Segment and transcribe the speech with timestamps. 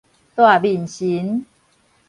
[0.33, 1.45] 大面神